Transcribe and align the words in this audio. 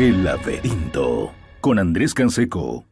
El 0.00 0.24
laberinto 0.24 1.30
con 1.60 1.78
Andrés 1.78 2.14
Canseco. 2.14 2.86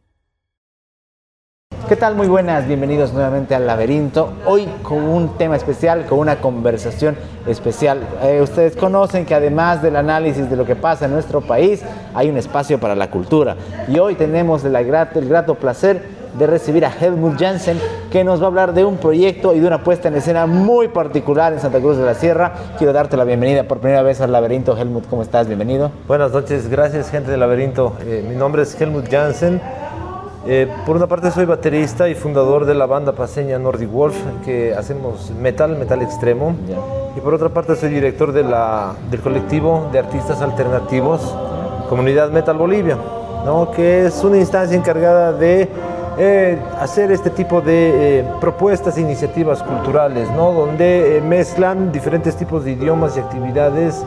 ¿Qué 1.87 1.95
tal? 1.95 2.13
Muy 2.13 2.27
buenas, 2.27 2.67
bienvenidos 2.67 3.13
nuevamente 3.13 3.55
al 3.55 3.65
laberinto. 3.65 4.31
Hoy 4.45 4.67
con 4.83 5.01
un 5.01 5.35
tema 5.35 5.55
especial, 5.55 6.05
con 6.05 6.19
una 6.19 6.39
conversación 6.39 7.15
especial. 7.47 8.07
Eh, 8.21 8.41
ustedes 8.43 8.75
conocen 8.75 9.25
que 9.25 9.33
además 9.33 9.81
del 9.81 9.95
análisis 9.95 10.51
de 10.51 10.55
lo 10.55 10.65
que 10.65 10.75
pasa 10.75 11.05
en 11.05 11.11
nuestro 11.11 11.41
país, 11.41 11.81
hay 12.13 12.29
un 12.29 12.37
espacio 12.37 12.79
para 12.79 12.93
la 12.93 13.09
cultura. 13.09 13.57
Y 13.87 13.97
hoy 13.97 14.13
tenemos 14.13 14.63
el 14.63 14.73
grato, 14.85 15.17
el 15.17 15.27
grato 15.27 15.55
placer 15.55 16.18
de 16.39 16.47
recibir 16.47 16.85
a 16.85 16.91
Helmut 16.91 17.37
Jansen, 17.37 17.77
que 18.09 18.23
nos 18.23 18.39
va 18.39 18.45
a 18.45 18.47
hablar 18.47 18.73
de 18.73 18.85
un 18.85 18.97
proyecto 18.97 19.53
y 19.53 19.59
de 19.59 19.67
una 19.67 19.83
puesta 19.83 20.07
en 20.07 20.15
escena 20.15 20.45
muy 20.45 20.87
particular 20.87 21.51
en 21.51 21.59
Santa 21.59 21.79
Cruz 21.79 21.97
de 21.97 22.05
la 22.05 22.13
Sierra. 22.13 22.53
Quiero 22.77 22.93
darte 22.93 23.17
la 23.17 23.25
bienvenida 23.25 23.65
por 23.65 23.79
primera 23.79 24.01
vez 24.01 24.21
al 24.21 24.31
laberinto. 24.31 24.77
Helmut, 24.77 25.07
¿cómo 25.09 25.21
estás? 25.21 25.47
Bienvenido. 25.47 25.91
Buenas 26.07 26.31
noches, 26.31 26.69
gracias 26.69 27.11
gente 27.11 27.29
del 27.29 27.41
laberinto. 27.41 27.93
Eh, 28.05 28.25
mi 28.27 28.35
nombre 28.35 28.63
es 28.63 28.79
Helmut 28.79 29.09
Jansen. 29.11 29.61
Eh, 30.47 30.67
por 30.85 30.95
una 30.95 31.07
parte 31.07 31.29
soy 31.31 31.43
baterista 31.43 32.07
y 32.07 32.15
fundador 32.15 32.65
de 32.65 32.73
la 32.73 32.85
banda 32.85 33.11
paseña 33.11 33.59
Nordic 33.59 33.91
Wolf, 33.91 34.15
que 34.45 34.73
hacemos 34.73 35.31
metal, 35.31 35.77
metal 35.77 36.01
extremo. 36.01 36.55
Y 37.17 37.19
por 37.19 37.33
otra 37.33 37.49
parte 37.49 37.75
soy 37.75 37.89
director 37.89 38.31
de 38.31 38.43
la, 38.43 38.93
del 39.11 39.19
colectivo 39.19 39.89
de 39.91 39.99
artistas 39.99 40.41
alternativos, 40.41 41.35
Comunidad 41.89 42.31
Metal 42.31 42.57
Bolivia, 42.57 42.97
¿no? 43.43 43.71
que 43.71 44.05
es 44.05 44.23
una 44.23 44.37
instancia 44.37 44.77
encargada 44.77 45.33
de 45.33 45.67
eh, 46.19 46.57
hacer 46.79 47.11
este 47.11 47.29
tipo 47.29 47.61
de 47.61 48.19
eh, 48.19 48.25
propuestas 48.41 48.97
e 48.97 49.01
iniciativas 49.01 49.63
culturales, 49.63 50.29
¿no? 50.31 50.51
donde 50.51 51.23
mezclan 51.25 51.91
diferentes 51.91 52.35
tipos 52.35 52.65
de 52.65 52.71
idiomas 52.71 53.15
y 53.15 53.21
actividades 53.21 54.03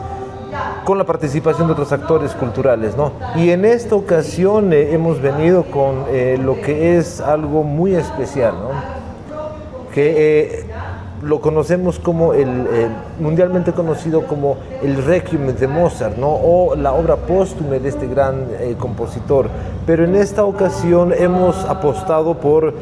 con 0.85 0.97
la 0.97 1.05
participación 1.05 1.67
de 1.67 1.73
otros 1.73 1.91
actores 1.91 2.33
culturales. 2.33 2.95
¿no? 2.95 3.11
Y 3.35 3.49
en 3.49 3.65
esta 3.65 3.95
ocasión 3.95 4.73
eh, 4.73 4.93
hemos 4.93 5.21
venido 5.21 5.63
con 5.63 6.05
eh, 6.09 6.37
lo 6.41 6.61
que 6.61 6.97
es 6.97 7.21
algo 7.21 7.63
muy 7.63 7.95
especial, 7.95 8.53
¿no? 8.61 9.03
que 9.93 10.41
eh, 10.41 10.65
lo 11.23 11.41
conocemos 11.41 11.99
como 11.99 12.33
el 12.33 12.47
mundialmente 13.19 13.71
conocido 13.71 14.25
como 14.27 14.57
el 14.81 15.03
Requiem 15.03 15.47
de 15.55 15.67
Mozart, 15.67 16.17
¿no? 16.17 16.29
o 16.29 16.75
la 16.75 16.93
obra 16.93 17.15
póstume 17.15 17.79
de 17.79 17.89
este 17.89 18.07
gran 18.07 18.47
compositor. 18.77 19.47
Pero 19.85 20.05
en 20.05 20.15
esta 20.15 20.45
ocasión 20.45 21.13
hemos 21.17 21.63
apostado 21.65 22.35
por 22.35 22.73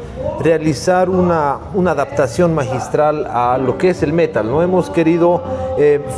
realizar 0.42 1.08
una, 1.08 1.58
una, 1.74 1.92
adaptación 1.92 2.54
magistral 2.54 3.26
a 3.26 3.58
lo 3.58 3.78
que 3.78 3.90
es 3.90 4.02
el 4.02 4.12
metal. 4.12 4.46
¿no? 4.46 4.62
Hemos 4.62 4.90
querido 4.90 5.42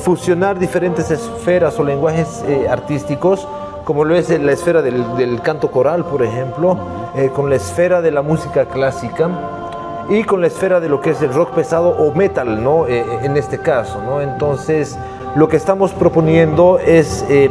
fusionar 0.03 0.59
diferentes 0.59 1.11
esferas 1.11 1.79
o 1.79 1.85
lenguajes 1.85 2.45
artísticos 2.69 3.47
como 3.85 4.05
lo 4.05 4.15
es 4.17 4.31
la 4.31 4.53
esfera 4.53 4.81
del, 4.81 5.17
del 5.17 5.43
canto 5.43 5.71
coral, 5.71 6.07
por 6.07 6.23
ejemplo, 6.23 6.79
con 7.35 7.51
la 7.51 7.57
esfera 7.57 8.01
de 8.01 8.11
la 8.11 8.23
música 8.23 8.65
clásica 8.65 9.29
y 10.09 10.25
con 10.25 10.41
la 10.41 10.49
esfera 10.49 10.81
de 10.81 10.89
lo 10.89 11.01
que 11.01 11.11
es 11.11 11.23
el 11.23 11.33
rock 11.33 11.51
pesado 11.53 11.91
o 11.91 12.15
metal, 12.15 12.63
¿no? 12.63 12.87
Eh, 12.87 13.05
en 13.23 13.37
este 13.37 13.59
caso, 13.59 14.03
¿no? 14.03 14.21
Entonces, 14.21 14.99
lo 15.35 15.49
que 15.49 15.57
estamos 15.57 15.93
proponiendo 15.93 16.79
es, 16.79 17.25
eh, 17.29 17.51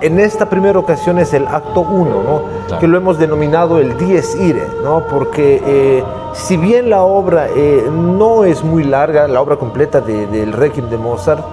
en 0.00 0.18
esta 0.18 0.48
primera 0.48 0.78
ocasión 0.78 1.18
es 1.18 1.34
el 1.34 1.46
acto 1.46 1.80
1, 1.82 2.22
¿no? 2.22 2.42
Claro. 2.66 2.80
Que 2.80 2.86
lo 2.86 2.96
hemos 2.96 3.18
denominado 3.18 3.78
el 3.78 3.98
Dies 3.98 4.34
Irae, 4.34 4.66
¿no? 4.82 5.04
Porque 5.10 5.62
eh, 5.64 6.04
si 6.32 6.56
bien 6.56 6.88
la 6.88 7.02
obra 7.02 7.48
no 7.92 8.44
es 8.44 8.64
muy 8.64 8.84
larga, 8.84 9.28
la 9.28 9.42
obra 9.42 9.56
completa 9.56 10.00
de, 10.00 10.26
del 10.26 10.52
Requiem 10.52 10.88
de 10.88 10.96
Mozart, 10.96 11.44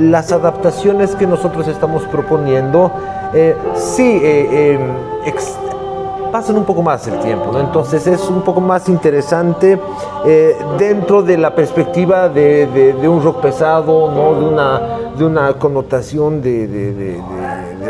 las 0.00 0.32
adaptaciones 0.32 1.14
que 1.14 1.28
nosotros 1.28 1.68
estamos 1.68 2.02
proponiendo, 2.02 2.90
sí, 3.76 4.20
pasan 6.30 6.56
un 6.56 6.64
poco 6.64 6.82
más 6.82 7.06
el 7.08 7.18
tiempo, 7.20 7.50
¿no? 7.52 7.60
entonces 7.60 8.06
es 8.06 8.28
un 8.28 8.42
poco 8.42 8.60
más 8.60 8.88
interesante 8.88 9.78
eh, 10.24 10.56
dentro 10.78 11.22
de 11.22 11.36
la 11.36 11.54
perspectiva 11.54 12.28
de, 12.28 12.94
un 13.02 13.22
rock 13.22 13.42
pesado, 13.42 14.10
¿no? 14.10 14.40
de, 14.40 14.46
una, 14.46 14.80
de 15.16 15.24
una 15.24 15.52
connotación 15.54 16.40
de, 16.40 17.20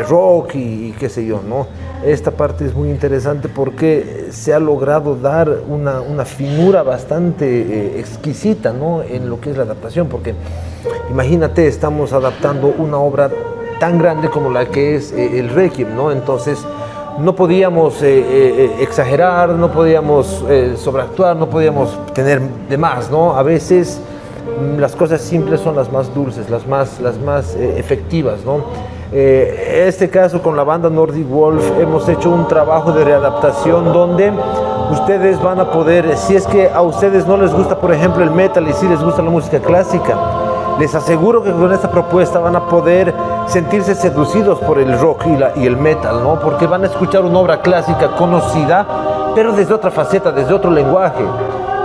rock 0.09 0.55
y, 0.55 0.87
y, 0.87 0.95
qué 0.97 1.09
sé 1.09 1.25
yo. 1.25 1.41
¿no? 1.47 1.67
Esta 2.03 2.31
parte 2.31 2.65
es 2.65 2.73
muy 2.73 2.89
interesante 2.89 3.47
porque 3.47 4.29
se 4.31 4.53
ha 4.53 4.59
logrado 4.59 5.15
dar 5.15 5.49
una, 5.67 6.01
una 6.01 6.25
finura 6.25 6.81
bastante 6.81 7.45
eh, 7.45 7.99
exquisita 7.99 8.73
¿no? 8.73 9.03
en 9.03 9.29
lo 9.29 9.39
que 9.39 9.51
es 9.51 9.57
la 9.57 9.63
adaptación, 9.63 10.07
porque 10.07 10.33
imagínate, 11.11 11.67
estamos 11.67 12.11
adaptando 12.13 12.73
una 12.75 12.97
obra 12.97 13.29
tan 13.79 13.99
grande 13.99 14.29
como 14.29 14.49
la 14.49 14.65
que 14.65 14.95
es 14.95 15.11
eh, 15.11 15.39
el 15.39 15.49
Requiem, 15.49 15.95
¿no? 15.95 16.11
entonces 16.11 16.65
no 17.19 17.35
podíamos 17.35 18.01
eh, 18.01 18.19
eh, 18.19 18.75
exagerar, 18.79 19.49
no 19.49 19.71
podíamos 19.71 20.43
eh, 20.49 20.75
sobreactuar, 20.77 21.35
no 21.35 21.47
podíamos 21.47 21.97
tener 22.13 22.41
de 22.41 22.77
más, 22.77 23.11
¿no? 23.11 23.35
A 23.35 23.43
veces 23.43 23.99
mm, 24.59 24.79
las 24.79 24.95
cosas 24.95 25.21
simples 25.21 25.61
son 25.61 25.75
las 25.75 25.91
más 25.91 26.13
dulces, 26.13 26.49
las 26.49 26.67
más, 26.67 26.99
las 26.99 27.19
más 27.19 27.55
efectivas, 27.55 28.45
¿no? 28.45 28.91
En 29.13 29.89
este 29.89 30.09
caso 30.09 30.41
con 30.41 30.55
la 30.55 30.63
banda 30.63 30.89
Nordic 30.89 31.27
Wolf 31.29 31.61
hemos 31.81 32.07
hecho 32.07 32.29
un 32.29 32.47
trabajo 32.47 32.93
de 32.93 33.03
readaptación 33.03 33.91
donde 33.91 34.31
ustedes 34.89 35.41
van 35.41 35.59
a 35.59 35.69
poder, 35.69 36.15
si 36.15 36.37
es 36.37 36.47
que 36.47 36.69
a 36.69 36.81
ustedes 36.81 37.27
no 37.27 37.35
les 37.35 37.53
gusta, 37.53 37.77
por 37.77 37.93
ejemplo, 37.93 38.23
el 38.23 38.31
metal 38.31 38.65
y 38.69 38.73
si 38.73 38.87
les 38.87 39.03
gusta 39.03 39.21
la 39.21 39.29
música 39.29 39.59
clásica, 39.59 40.17
les 40.79 40.95
aseguro 40.95 41.43
que 41.43 41.51
con 41.51 41.73
esta 41.73 41.91
propuesta 41.91 42.39
van 42.39 42.55
a 42.55 42.67
poder 42.67 43.13
sentirse 43.47 43.95
seducidos 43.95 44.59
por 44.59 44.79
el 44.79 44.97
rock 44.99 45.25
y, 45.27 45.37
la, 45.37 45.51
y, 45.55 45.65
el 45.65 45.77
metal, 45.77 46.23
¿no? 46.23 46.39
Porque 46.39 46.67
van 46.67 46.83
a 46.83 46.87
escuchar 46.87 47.23
una 47.23 47.39
obra 47.39 47.61
clásica 47.61 48.11
conocida, 48.17 48.85
pero 49.35 49.53
desde 49.53 49.73
otra 49.73 49.91
faceta, 49.91 50.31
desde 50.31 50.53
otro 50.53 50.71
lenguaje. 50.71 51.23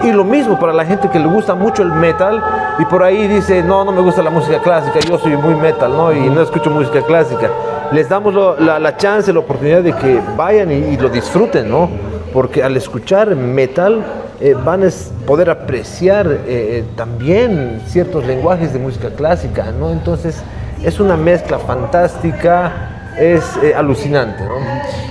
Y 0.05 0.13
lo 0.13 0.25
mismo 0.25 0.59
para 0.59 0.73
la 0.73 0.85
gente 0.85 1.09
que 1.09 1.19
le 1.19 1.27
gusta 1.27 1.55
mucho 1.55 1.83
el 1.83 1.93
metal 1.93 2.43
y 2.79 2.85
por 2.85 3.03
ahí 3.03 3.27
dice, 3.27 3.63
no, 3.63 3.85
no 3.85 3.93
me 3.93 4.03
gusta 4.03 4.23
la 4.23 4.31
música 4.31 4.61
clásica, 4.61 5.01
yo 5.01 5.19
soy 5.19 5.37
muy 5.37 5.55
metal, 5.55 5.91
¿no? 5.91 6.13
Y 6.13 6.29
no 6.29 6.43
escucho 6.43 6.71
música 6.71 7.03
clásica. 7.03 7.51
Les 7.93 8.09
damos 8.09 8.35
lo, 8.35 8.59
la, 8.59 8.79
la, 8.79 8.97
chance, 8.97 9.33
la 9.33 9.41
oportunidad 9.41 9.83
de 9.83 9.93
que 9.93 10.21
vayan 10.37 10.71
y, 10.71 10.75
y 10.75 10.97
lo 10.97 11.09
disfruten, 11.09 11.71
¿no? 11.71 11.89
Porque 12.33 12.63
al 12.63 12.77
escuchar 12.77 13.35
metal, 13.35 14.05
eh, 14.39 14.55
van 14.55 14.85
a 14.85 14.89
poder 15.27 15.49
apreciar 15.49 16.41
eh, 16.47 16.85
también 16.95 17.81
ciertos 17.87 18.27
lenguajes 18.27 18.71
de 18.75 18.79
música 18.79 19.09
clásica, 19.09 19.73
¿no? 19.73 19.91
Entonces 19.91 20.43
es 20.83 21.01
una 21.01 21.17
mezcla 21.17 21.59
fantástica, 21.59 23.13
es 23.19 23.43
eh, 23.63 23.75
alucinante. 23.75 24.45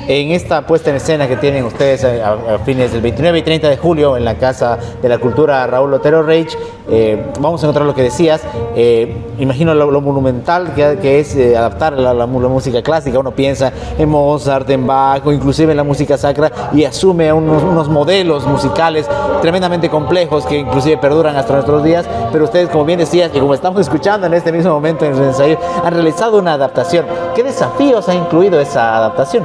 En 0.08 0.32
esta 0.32 0.66
puesta 0.66 0.92
en 0.92 0.98
escena 0.98 1.28
que 1.28 1.38
tienen 1.38 1.66
ustedes 1.66 2.04
a, 2.04 2.34
a, 2.34 2.60
fines 2.60 2.92
del 2.92 3.02
29 3.02 3.40
y 3.40 3.42
30 3.42 3.70
de 3.70 3.78
julio 3.78 4.18
en 4.18 4.26
la 4.26 4.36
Casa 4.36 4.78
de 5.02 5.10
la 5.10 5.18
Cultura 5.18 5.66
Raúl 5.66 5.94
Otero 5.94 6.22
Reich, 6.22 6.56
eh, 6.88 7.32
vamos 7.40 7.62
a 7.64 7.66
encontrar 7.66 7.86
lo 7.86 7.96
que 7.96 8.04
decías. 8.04 8.42
Eh, 8.76 9.16
imagino 9.40 9.74
lo, 9.74 10.02
monumental 10.02 10.74
que, 10.74 11.20
es 11.20 11.36
eh, 11.36 11.58
adaptar 11.58 11.94
la, 11.94 12.14
la, 12.14 12.26
música 12.26 12.82
clásica. 12.82 13.20
Uno 13.20 13.32
piensa 13.32 13.72
en 13.98 14.10
Mozart, 14.10 14.70
en 14.70 14.86
Bach 14.86 15.24
inclusive 15.26 15.72
en 15.72 15.78
la 15.78 15.84
música 15.84 16.18
sacra 16.18 16.52
y 16.74 16.84
asume 16.84 17.32
unos, 17.34 17.90
modelos 17.90 18.46
musicales 18.46 19.08
tremendamente 19.42 19.90
complejos 19.90 20.46
que 20.46 20.58
inclusive 20.60 20.98
perduran 20.98 21.36
hasta 21.36 21.54
nuestros 21.54 21.84
días. 21.84 22.06
Pero 22.32 22.46
ustedes, 22.46 22.70
como 22.70 22.86
bien 22.86 23.00
decías 23.00 23.32
y 23.34 23.40
como 23.40 23.54
estamos 23.54 23.82
escuchando 23.82 24.28
en 24.28 24.34
este 24.34 24.52
mismo 24.52 24.72
momento 24.72 25.06
en 25.06 25.14
el 25.14 25.24
ensayo, 25.24 25.58
han 25.84 25.94
realizado 25.94 26.38
una 26.38 26.54
adaptación. 26.54 27.06
¿Qué 27.34 27.44
desafíos 27.44 28.08
ha 28.10 28.16
incluido 28.16 28.60
esa 28.60 28.98
adaptación? 28.98 29.44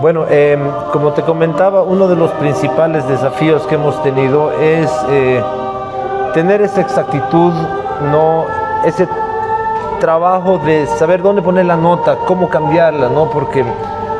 Bueno, 0.00 0.24
como 0.92 1.12
te 1.12 1.20
comentaba, 1.22 1.82
uno 1.82 2.08
de 2.08 2.16
los 2.16 2.30
principales 2.32 3.06
desafíos 3.06 3.66
que 3.66 3.74
hemos 3.74 4.02
tenido 4.02 4.50
es 4.52 4.88
tener 6.32 6.62
esa 6.62 6.80
exactitud, 6.80 7.52
no 8.10 8.46
ese 8.84 9.08
trabajo 10.00 10.58
de 10.58 10.86
saber 10.86 11.22
dónde 11.22 11.42
poner 11.42 11.66
la 11.66 11.76
nota, 11.76 12.16
cómo 12.26 12.48
cambiarla, 12.48 13.08
¿no? 13.08 13.30
Porque 13.30 13.64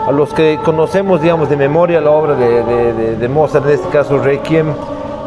a 0.06 0.12
los 0.12 0.32
que 0.34 0.58
conocemos, 0.64 1.22
digamos, 1.22 1.48
de 1.48 1.56
memoria 1.56 2.00
la 2.00 2.10
obra 2.10 2.34
de, 2.34 3.28
Mozart, 3.28 3.66
en 3.66 3.72
este 3.72 3.88
caso 3.88 4.18
Requiem, 4.18 4.74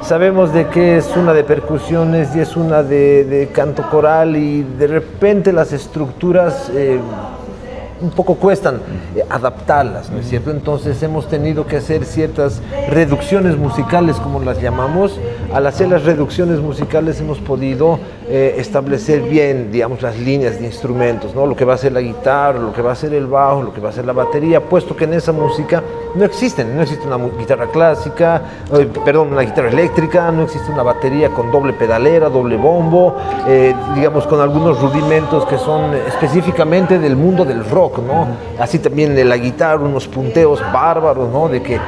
sabemos 0.01 0.53
de 0.53 0.68
que 0.68 0.97
es 0.97 1.15
una 1.15 1.33
de 1.33 1.44
percusiones 1.44 2.35
y 2.35 2.41
es 2.41 2.56
una 2.56 2.83
de, 2.83 3.50
canto 3.53 3.83
coral 3.89 4.36
y 4.36 4.63
de 4.63 4.88
repente 4.88 5.51
las 5.51 5.74
estructuras... 5.74 6.69
Eh, 6.74 7.00
un 8.03 8.11
poco 8.11 8.35
cuestan 8.35 8.81
eh, 9.15 9.23
adaptarlas, 9.29 10.09
¿no 10.09 10.19
es 10.19 10.27
cierto? 10.27 10.51
Entonces 10.51 11.01
hemos 11.01 11.27
tenido 11.27 11.65
que 11.65 11.77
hacer 11.77 12.05
ciertas 12.05 12.61
reducciones 12.89 13.57
musicales, 13.57 14.17
como 14.17 14.41
las 14.41 14.61
llamamos. 14.61 15.19
Al 15.53 15.65
hacer 15.65 15.88
las 15.88 16.03
reducciones 16.03 16.59
musicales 16.59 17.19
hemos 17.21 17.39
podido 17.39 18.00
eh, 18.30 18.56
establecer 18.58 19.22
bien, 19.22 19.72
digamos, 19.72 20.02
las 20.02 20.18
líneas 20.18 20.60
de 20.60 20.66
instrumentos, 20.66 21.36
¿no? 21.36 21.46
Lo 21.46 21.56
que 21.56 21.66
va 21.66 21.74
a 21.74 21.78
ser 21.78 21.92
la 21.92 22.02
guitarra, 22.02 22.60
lo 22.60 22.74
que 22.74 22.81
va 22.81 22.94
a 22.94 22.96
ser 22.96 23.14
el 23.14 23.28
bajo, 23.28 23.64
lo 23.64 23.74
que 23.74 23.81
va 23.81 23.90
a 23.90 23.92
ser 23.92 24.06
la 24.06 24.14
batería, 24.14 24.62
puesto 24.62 24.96
que 24.96 25.04
en 25.04 25.14
esa 25.14 25.31
música 25.31 25.84
no 26.16 26.24
existen, 26.24 26.75
no 26.75 26.84
existe 26.84 27.06
una 27.08 27.18
guitarra 27.18 27.68
clásica, 27.68 28.42
eh, 28.74 28.90
perdón, 29.04 29.34
una 29.34 29.42
guitarra 29.42 29.70
eléctrica, 29.70 30.31
no 30.31 30.44
existe 30.44 30.72
una 30.72 30.84
batería 30.84 31.30
con 31.30 31.52
doble 31.52 31.74
pedalera, 31.74 32.30
doble 32.30 32.56
bombo, 32.56 33.16
eh, 33.48 33.75
digamos, 33.96 34.25
con 34.28 34.40
algunos 34.40 34.80
rudimentos 34.80 35.46
que 35.46 35.58
son 35.58 35.94
específicamente 36.08 37.00
del 37.00 37.16
mundo 37.16 37.46
del 37.46 37.68
rock, 37.70 38.00
¿no? 38.00 38.28
Así 38.60 38.80
también 38.80 39.16
de 39.16 39.25
la 39.25 39.38
guitarra, 39.38 39.84
unos 39.84 40.08
punteos 40.08 40.62
bárbaros, 40.72 41.30
¿no? 41.30 41.50
De 41.50 41.62
que 41.62 41.80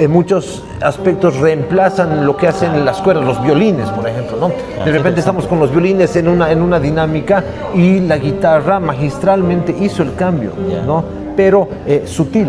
en 0.00 0.10
muchos 0.10 0.64
aspectos 0.80 1.36
reemplazan 1.36 2.24
lo 2.24 2.34
que 2.36 2.48
hacen 2.48 2.84
las 2.84 3.02
cuerdas, 3.02 3.24
los 3.24 3.42
violines, 3.42 3.88
por 3.90 4.08
ejemplo, 4.08 4.38
¿no? 4.38 4.84
De 4.84 4.90
repente 4.90 5.20
estamos 5.20 5.46
con 5.46 5.60
los 5.60 5.70
violines 5.70 6.16
en 6.16 6.26
una, 6.26 6.50
en 6.50 6.62
una 6.62 6.80
dinámica 6.80 7.44
y 7.74 8.00
la 8.00 8.16
guitarra 8.16 8.80
magistralmente 8.80 9.76
hizo 9.78 10.02
el 10.02 10.14
cambio, 10.14 10.52
¿no? 10.86 11.04
Pero 11.36 11.68
eh, 11.86 12.04
sutil, 12.06 12.48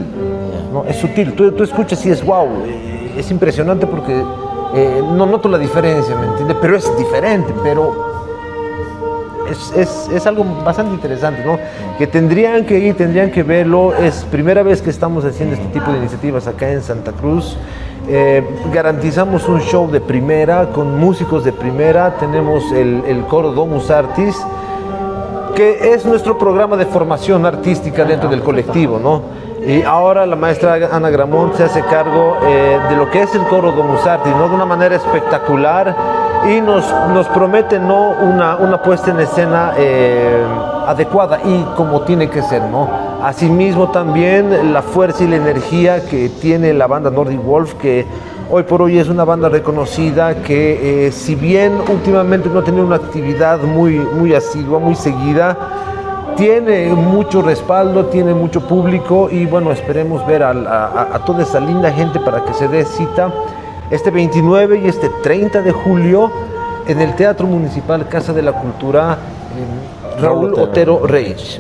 ¿no? 0.72 0.86
Es 0.86 0.96
sutil. 0.96 1.34
Tú, 1.34 1.52
tú 1.52 1.64
escuchas 1.64 2.06
y 2.06 2.12
es 2.12 2.26
wow, 2.26 2.48
eh, 2.66 3.16
es 3.18 3.30
impresionante 3.30 3.86
porque 3.86 4.24
eh, 4.74 5.04
no 5.04 5.26
noto 5.26 5.50
la 5.50 5.58
diferencia, 5.58 6.16
¿me 6.16 6.28
entiendes? 6.28 6.56
Pero 6.62 6.78
es 6.78 6.98
diferente, 6.98 7.54
pero 7.62 8.11
es, 9.52 10.10
es, 10.10 10.28
algo 10.28 10.44
bastante 10.64 10.94
interesante, 10.94 11.44
¿no? 11.46 11.58
Que 11.98 12.08
tendrían 12.08 12.66
que 12.66 12.80
ir, 12.80 12.96
tendrían 12.96 13.32
que 13.32 13.44
verlo. 13.44 13.94
Es 13.96 14.26
primera 14.32 14.64
vez 14.64 14.82
que 14.82 14.90
estamos 14.90 15.26
haciendo 15.26 15.56
este 15.56 15.68
tipo 15.68 15.92
de 15.92 16.00
iniciativas 16.00 16.48
acá 16.48 16.70
en 16.72 16.82
Santa 16.82 17.12
Cruz. 17.12 17.58
Eh, 18.08 18.44
garantizamos 18.74 19.48
un 19.48 19.62
show 19.62 19.90
de 19.90 20.02
primera 20.02 20.70
con 20.70 21.00
músicos 21.00 21.44
de 21.44 21.52
primera. 21.52 22.18
Tenemos 22.18 22.72
el, 22.72 23.04
el 23.08 23.22
coro 23.26 23.52
Domus 23.52 23.92
Artis, 23.92 24.36
que 25.56 25.94
es 25.94 26.06
nuestro 26.06 26.38
programa 26.38 26.78
de 26.78 26.86
formación 26.86 27.46
artística 27.46 28.04
dentro 28.06 28.30
del 28.30 28.42
colectivo, 28.42 29.00
¿no? 29.00 29.42
Y 29.66 29.84
ahora 29.84 30.26
la 30.26 30.36
maestra 30.36 30.90
Ana 30.92 31.12
Gramont 31.12 31.54
se 31.54 31.64
hace 31.64 31.82
cargo 31.82 32.38
eh, 32.44 32.80
de 32.90 32.96
lo 32.96 33.12
que 33.12 33.22
es 33.22 33.36
el 33.36 33.44
coro 33.44 33.72
Domus 33.72 34.06
Artis, 34.08 34.34
¿no? 34.36 34.50
De 34.50 34.56
una 34.56 34.66
manera 34.66 34.96
espectacular 34.96 35.96
y 36.50 36.60
nos, 36.60 36.86
nos 37.14 37.28
promete 37.28 37.80
¿no? 37.80 38.12
una, 38.12 38.56
una 38.58 38.82
puesta 38.82 39.12
en 39.12 39.20
escena 39.20 39.74
eh, 39.78 40.44
adecuada 40.88 41.40
y 41.44 41.64
como 41.76 42.02
tiene 42.02 42.30
que 42.30 42.42
ser. 42.42 42.64
¿no? 42.64 42.90
Asimismo 43.24 43.92
también 43.92 44.74
la 44.74 44.82
fuerza 44.82 45.24
y 45.24 45.28
la 45.28 45.36
energía 45.36 46.06
que 46.06 46.30
tiene 46.30 46.74
la 46.74 46.88
banda 46.88 47.12
Nordic 47.12 47.44
Wolf, 47.44 47.76
que 47.76 48.06
hoy 48.50 48.64
por 48.64 48.82
hoy 48.82 48.98
es 48.98 49.08
una 49.08 49.24
banda 49.24 49.50
reconocida 49.50 50.42
que 50.42 51.08
eh, 51.08 51.12
si 51.12 51.36
bien 51.36 51.74
últimamente 51.90 52.50
no 52.50 52.60
ha 52.60 52.64
tenido 52.64 52.86
una 52.86 52.96
actividad 52.96 53.60
muy, 53.60 54.00
muy 54.00 54.34
asidua, 54.34 54.80
muy 54.80 54.96
seguida, 54.96 55.56
tiene 56.36 56.88
mucho 56.94 57.42
respaldo, 57.42 58.06
tiene 58.06 58.34
mucho 58.34 58.62
público 58.68 59.30
y 59.30 59.46
bueno, 59.46 59.72
esperemos 59.72 60.26
ver 60.26 60.42
a, 60.44 60.50
a 61.14 61.20
toda 61.26 61.44
esa 61.44 61.60
linda 61.60 61.92
gente 61.92 62.20
para 62.20 62.44
que 62.44 62.54
se 62.54 62.68
dé 62.68 62.84
cita 62.84 63.32
este 63.92 64.10
29 64.10 64.82
y 64.84 64.88
este 64.88 65.10
30 65.22 65.62
de 65.62 65.72
julio 65.72 66.32
en 66.88 67.00
el 67.02 67.16
Teatro 67.16 67.46
Municipal 67.46 68.08
Casa 68.08 68.34
de 68.34 68.42
la 68.42 68.54
Cultura 68.54 69.18
Raúl 70.20 70.54
Otero 70.56 71.06
Reyes. 71.06 71.60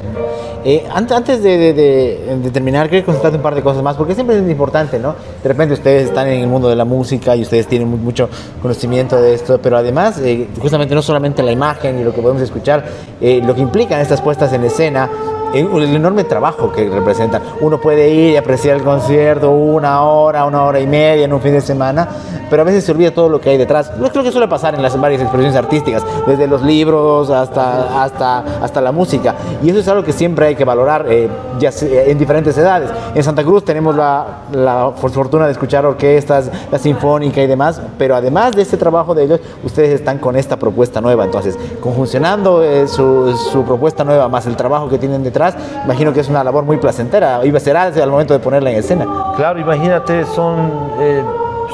Eh, 0.63 0.87
antes 0.93 1.41
de, 1.41 2.49
terminar, 2.53 2.87
quería 2.87 3.03
consultarte 3.03 3.37
un 3.37 3.43
par 3.43 3.55
de 3.55 3.63
cosas 3.63 3.81
más, 3.81 3.95
porque 3.95 4.13
siempre 4.13 4.37
es 4.37 4.49
importante, 4.49 4.99
¿no? 4.99 5.15
De 5.41 5.49
repente 5.49 5.73
ustedes 5.73 6.03
están 6.05 6.27
en 6.27 6.41
el 6.41 6.47
mundo 6.47 6.69
de 6.69 6.75
la 6.75 6.85
música 6.85 7.35
y 7.35 7.41
ustedes 7.41 7.65
tienen 7.65 7.89
mucho 8.03 8.29
conocimiento 8.61 9.19
de 9.19 9.33
esto, 9.33 9.59
pero 9.61 9.77
además, 9.77 10.19
eh, 10.19 10.47
justamente 10.61 10.93
no 10.93 11.01
solamente 11.01 11.41
la 11.41 11.51
imagen 11.51 11.99
y 11.99 12.03
lo 12.03 12.13
que 12.13 12.21
podemos 12.21 12.43
escuchar, 12.43 12.85
eh, 13.19 13.41
lo 13.43 13.55
que 13.55 13.61
implican 13.61 14.01
estas 14.01 14.21
puestas 14.21 14.53
en 14.53 14.63
escena, 14.63 15.09
el 15.53 15.95
enorme 15.95 16.23
trabajo 16.23 16.71
que 16.71 16.89
representan. 16.89 17.41
Uno 17.61 17.79
puede 17.79 18.09
ir 18.09 18.33
y 18.33 18.37
apreciar 18.37 18.77
el 18.77 18.83
concierto 18.83 19.51
una 19.51 20.01
hora, 20.03 20.45
una 20.45 20.63
hora 20.63 20.79
y 20.79 20.87
media 20.87 21.25
en 21.25 21.33
un 21.33 21.41
fin 21.41 21.53
de 21.53 21.61
semana, 21.61 22.07
pero 22.49 22.63
a 22.63 22.65
veces 22.65 22.83
se 22.83 22.91
olvida 22.91 23.11
todo 23.11 23.29
lo 23.29 23.39
que 23.39 23.49
hay 23.49 23.57
detrás. 23.57 23.91
Yo 23.99 24.09
creo 24.11 24.23
que 24.23 24.31
suele 24.31 24.47
pasar 24.47 24.75
en 24.75 24.81
las 24.81 24.99
varias 24.99 25.21
expresiones 25.21 25.57
artísticas, 25.57 26.03
desde 26.27 26.47
los 26.47 26.61
libros 26.61 27.29
hasta, 27.29 28.03
hasta, 28.03 28.39
hasta 28.61 28.81
la 28.81 28.91
música. 28.91 29.35
Y 29.63 29.69
eso 29.69 29.79
es 29.79 29.87
algo 29.87 30.03
que 30.03 30.13
siempre 30.13 30.47
hay 30.47 30.55
que 30.55 30.65
valorar 30.65 31.05
eh, 31.09 31.29
ya 31.59 31.71
en 31.81 32.17
diferentes 32.17 32.57
edades. 32.57 32.89
En 33.15 33.23
Santa 33.23 33.43
Cruz 33.43 33.63
tenemos 33.63 33.95
la, 33.95 34.41
la, 34.51 34.91
fortuna 34.95 35.45
de 35.45 35.53
escuchar 35.53 35.85
orquestas, 35.85 36.49
la 36.71 36.77
sinfónica 36.77 37.41
y 37.41 37.47
demás, 37.47 37.81
pero 37.97 38.15
además 38.15 38.55
de 38.55 38.61
este 38.61 38.77
trabajo 38.77 39.15
de 39.15 39.23
ellos, 39.23 39.39
ustedes 39.63 39.91
están 39.91 40.17
con 40.17 40.35
esta 40.35 40.57
propuesta 40.57 41.01
nueva. 41.01 41.25
Entonces, 41.25 41.57
conjuncionando 41.79 42.63
eh, 42.63 42.87
su, 42.87 43.35
su 43.51 43.63
propuesta 43.63 44.03
nueva 44.03 44.27
más 44.27 44.45
el 44.45 44.55
trabajo 44.55 44.89
que 44.89 44.97
tienen 44.97 45.23
detrás, 45.23 45.40
imagino 45.85 46.13
que 46.13 46.19
es 46.19 46.29
una 46.29 46.43
labor 46.43 46.63
muy 46.63 46.77
placentera 46.77 47.45
y 47.45 47.59
será 47.59 47.83
al 47.83 48.11
momento 48.11 48.33
de 48.33 48.39
ponerla 48.39 48.71
en 48.71 48.77
escena. 48.77 49.05
Claro, 49.35 49.59
imagínate, 49.59 50.25
son, 50.25 50.71
eh, 50.99 51.23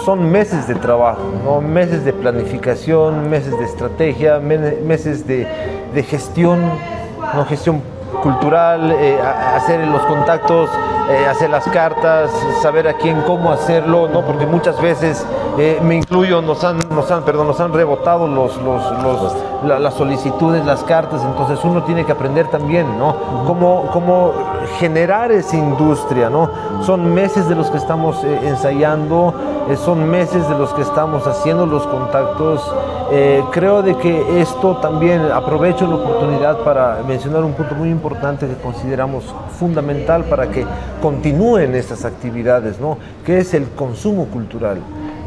son 0.05 0.29
meses 0.31 0.67
de 0.67 0.75
trabajo, 0.75 1.21
¿no? 1.43 1.61
meses 1.61 2.05
de 2.05 2.13
planificación, 2.13 3.29
meses 3.29 3.57
de 3.57 3.65
estrategia, 3.65 4.39
meses 4.39 5.27
de, 5.27 5.47
de 5.93 6.03
gestión, 6.03 6.59
¿no? 7.33 7.45
gestión 7.45 7.81
cultural, 8.21 8.91
eh, 8.91 9.19
hacer 9.21 9.85
los 9.87 10.01
contactos, 10.03 10.69
eh, 11.09 11.25
hacer 11.25 11.49
las 11.49 11.65
cartas, 11.65 12.31
saber 12.61 12.87
a 12.87 12.93
quién 12.93 13.21
cómo 13.21 13.51
hacerlo, 13.51 14.07
¿no? 14.07 14.21
porque 14.21 14.45
muchas 14.45 14.79
veces 14.81 15.25
eh, 15.57 15.79
me 15.81 15.95
incluyo, 15.95 16.41
nos 16.41 16.63
han, 16.63 16.79
nos 16.89 17.09
han, 17.11 17.23
perdón, 17.23 17.47
nos 17.47 17.59
han 17.59 17.73
rebotado 17.73 18.27
los, 18.27 18.57
los, 18.57 19.35
las 19.63 19.93
solicitudes, 19.93 20.65
las 20.65 20.83
cartas, 20.83 21.21
entonces 21.23 21.59
uno 21.63 21.83
tiene 21.83 22.05
que 22.05 22.11
aprender 22.11 22.47
también, 22.47 22.99
¿no? 22.99 23.15
Cómo, 23.45 23.89
cómo 23.91 24.33
generar 24.79 25.31
esa 25.31 25.55
industria, 25.55 26.29
¿no? 26.29 26.49
Son 26.83 27.13
meses 27.13 27.49
de 27.49 27.55
los 27.55 27.71
que 27.71 27.77
estamos 27.77 28.23
ensayando, 28.23 29.33
son 29.83 30.09
meses 30.09 30.47
de 30.47 30.57
los 30.57 30.73
que 30.73 30.83
estamos 30.83 31.25
haciendo 31.25 31.65
los 31.65 31.87
contactos. 31.87 32.61
Creo 33.51 33.81
de 33.81 33.95
que 33.97 34.41
esto 34.41 34.77
también, 34.77 35.21
aprovecho 35.31 35.87
la 35.87 35.95
oportunidad 35.95 36.59
para 36.59 37.03
mencionar 37.07 37.43
un 37.43 37.53
punto 37.53 37.75
muy 37.75 37.89
importante 37.89 38.47
que 38.47 38.55
consideramos 38.55 39.23
fundamental 39.59 40.25
para 40.25 40.49
que 40.49 40.65
continúen 41.01 41.75
estas 41.75 42.05
actividades, 42.05 42.79
¿no? 42.79 42.97
Que 43.25 43.39
es 43.39 43.53
el 43.53 43.69
consumo 43.69 44.25
cultural 44.25 44.79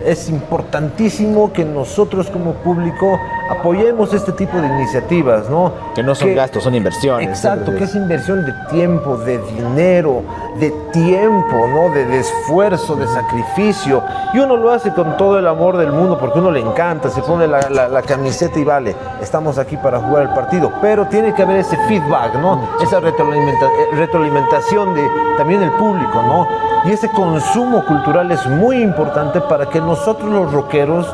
es 0.05 0.31
importantísimo 0.31 1.53
que 1.53 1.65
nosotros 1.65 2.31
como 2.31 2.55
público 2.55 3.19
apoyemos 3.51 4.15
este 4.15 4.31
tipo 4.33 4.57
de 4.59 4.69
iniciativas, 4.69 5.51
¿no? 5.51 5.73
Que 5.95 6.05
no 6.05 6.15
son 6.15 6.35
gastos, 6.37 6.63
son 6.63 6.75
inversiones. 6.77 7.29
Exacto, 7.29 7.75
que 7.75 7.83
es 7.85 7.95
inversión 7.97 8.47
de 8.47 8.53
tiempo, 8.71 9.17
de 9.17 9.39
dinero, 9.39 10.23
de 10.61 10.71
tiempo, 10.93 11.67
¿no? 11.67 11.91
De, 11.91 12.21
esfuerzo, 12.21 12.95
de 12.95 13.09
sacrificio. 13.09 14.05
Y 14.33 14.39
uno 14.39 14.57
lo 14.57 14.71
hace 14.71 14.93
con 14.93 15.17
todo 15.17 15.37
el 15.39 15.49
amor 15.49 15.77
del 15.79 15.91
mundo 15.91 16.17
porque 16.17 16.39
uno 16.39 16.53
le 16.53 16.61
encanta, 16.61 17.11
se 17.11 17.23
pone 17.23 17.49
la, 17.49 18.03
camiseta 18.03 18.59
y 18.59 18.65
vale, 18.65 18.95
estamos 19.21 19.59
aquí 19.59 19.77
para 19.77 19.99
jugar 19.99 20.23
el 20.23 20.31
partido. 20.31 20.73
Pero 20.81 21.07
tiene 21.07 21.35
que 21.35 21.43
haber 21.43 21.57
ese 21.57 21.77
feedback, 21.89 22.37
¿no? 22.37 22.69
Esa 22.81 23.01
retroalimentación 23.01 24.95
de 24.95 25.03
también 25.37 25.63
el 25.63 25.73
público, 25.73 26.23
¿no? 26.23 26.47
Y 26.85 26.93
ese 26.93 27.11
consumo 27.11 27.85
cultural 27.85 28.31
es 28.31 28.47
muy 28.47 28.81
importante 28.81 29.41
para 29.41 29.67
que 29.67 29.81
nosotros 29.81 30.31
los 30.31 30.53
rockeros 30.53 31.13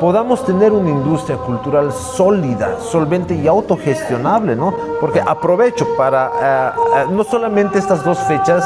podamos 0.00 0.44
tener 0.44 0.72
una 0.72 0.90
industria 0.90 1.36
cultural 1.38 1.92
sólida, 1.92 2.78
solvente 2.80 3.34
y 3.34 3.46
autogestionable, 3.46 4.56
¿no? 4.56 4.74
Porque 5.00 5.20
aprovecho 5.20 5.86
para, 5.96 6.30
eh, 6.40 6.70
eh, 6.96 7.04
no 7.10 7.24
solamente 7.24 7.78
estas 7.78 8.04
dos 8.04 8.18
fechas, 8.20 8.64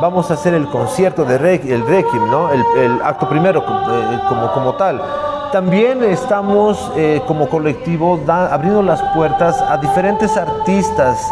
vamos 0.00 0.30
a 0.30 0.34
hacer 0.34 0.54
el 0.54 0.66
concierto 0.68 1.24
de 1.24 1.36
el 1.36 1.86
Requiem, 1.86 2.30
¿no? 2.30 2.50
El, 2.50 3.00
acto 3.02 3.28
primero 3.28 3.60
eh, 3.60 4.20
como, 4.28 4.52
como 4.52 4.74
tal. 4.74 5.00
También 5.52 6.02
estamos 6.02 6.90
como 7.26 7.46
colectivo 7.46 8.18
abriendo 8.26 8.80
las 8.80 9.02
puertas 9.14 9.60
a 9.60 9.76
diferentes 9.76 10.34
artistas 10.38 11.30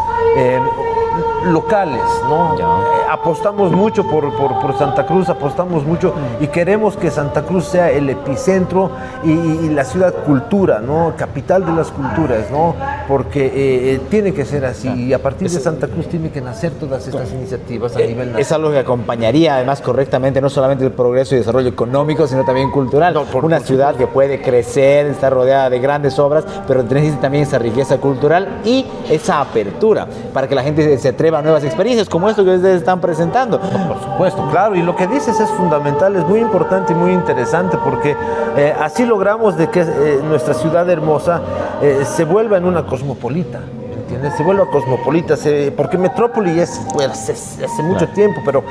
locales, 1.45 2.01
¿no? 2.23 2.55
Eh, 2.57 2.63
apostamos 3.09 3.71
mucho 3.71 4.03
por, 4.07 4.33
por, 4.35 4.77
Santa 4.77 5.05
Cruz, 5.05 5.29
apostamos 5.29 5.85
mucho 5.85 6.13
y 6.39 6.47
queremos 6.47 6.95
que 6.95 7.11
Santa 7.11 7.43
Cruz 7.43 7.65
sea 7.65 7.91
el 7.91 8.09
epicentro 8.09 8.91
y, 9.23 9.69
la 9.71 9.85
ciudad 9.85 10.13
cultura, 10.25 10.79
¿no? 10.79 11.13
Capital 11.17 11.65
de 11.65 11.71
las 11.71 11.91
culturas, 11.91 12.51
¿no? 12.51 12.75
Porque 13.07 13.45
eh, 13.45 13.51
eh, 13.93 14.01
tiene 14.09 14.33
que 14.33 14.43
ser 14.45 14.65
así 14.65 14.89
y 14.89 15.13
a 15.13 15.21
partir 15.21 15.49
de 15.49 15.59
Santa 15.59 15.87
Cruz 15.87 16.07
tiene 16.07 16.29
que 16.29 16.41
nacer 16.41 16.71
todas 16.73 17.07
estas 17.07 17.31
iniciativas 17.31 17.95
a 17.95 17.99
nivel 17.99 18.17
nacional. 18.17 18.39
Es 18.39 18.51
algo 18.51 18.71
que 18.71 18.79
acompañaría 18.79 19.55
además 19.55 19.81
correctamente 19.81 20.41
no 20.41 20.49
solamente 20.49 20.83
el 20.83 20.91
progreso 20.91 21.35
y 21.35 21.39
desarrollo 21.39 21.69
económico, 21.69 22.27
sino 22.27 22.43
también 22.43 22.69
cultural. 22.71 23.17
Una 23.41 23.59
ciudad 23.59 23.95
que 23.95 24.07
puede 24.07 24.41
crecer, 24.41 25.07
está 25.07 25.29
rodeada 25.29 25.69
de 25.69 25.79
grandes 25.79 26.19
obras, 26.19 26.45
pero 26.67 26.83
necesita 26.83 27.21
también 27.21 27.43
esa 27.43 27.59
riqueza 27.59 27.97
cultural 27.97 28.61
y 28.65 28.85
esa 29.09 29.41
apertura 29.41 30.07
para 30.33 30.47
que 30.47 30.55
la 30.55 30.63
gente 30.63 30.97
se 30.97 31.09
atreva 31.09 31.30
lleva 31.31 31.41
nuevas 31.41 31.63
experiencias, 31.63 32.09
como 32.09 32.29
esto 32.29 32.43
que 32.43 32.55
ustedes 32.55 32.79
están 32.79 32.99
presentando. 32.99 33.57
Por 33.59 34.01
supuesto, 34.03 34.45
claro, 34.51 34.75
y 34.75 34.81
lo 34.81 34.95
que 34.97 35.07
dices 35.07 35.39
es 35.39 35.49
fundamental, 35.51 36.13
es 36.17 36.25
muy 36.27 36.39
importante 36.41 36.91
y 36.91 36.95
muy 36.95 37.13
interesante, 37.13 37.77
porque 37.83 38.15
eh, 38.57 38.75
así 38.81 39.05
logramos 39.05 39.55
de 39.57 39.69
que 39.69 39.79
eh, 39.81 40.19
nuestra 40.27 40.53
ciudad 40.53 40.89
hermosa 40.89 41.39
eh, 41.81 42.03
se 42.05 42.25
vuelva 42.25 42.57
en 42.57 42.65
una 42.65 42.85
cosmopolita. 42.85 43.61
¿Entiendes? 44.01 44.33
Se 44.35 44.43
vuelva 44.43 44.65
cosmopolita, 44.69 45.37
se- 45.37 45.71
porque 45.71 45.97
Metrópoli 45.97 46.59
es 46.59 46.81
pues, 46.91 47.09
hace 47.63 47.81
mucho 47.83 48.09
tiempo, 48.09 48.41
pero 48.43 48.61